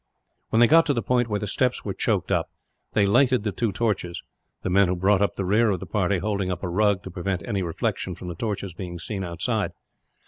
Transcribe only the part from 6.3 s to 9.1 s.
up a rug, to prevent any reflection from the torches being